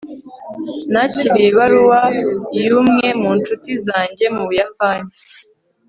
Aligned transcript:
nakiriye 0.91 1.47
ibaruwa 1.51 2.01
y'umwe 2.65 3.07
mu 3.21 3.31
ncuti 3.37 3.71
zanjye 3.87 4.25
mu 4.35 4.43
buyapani 4.49 5.09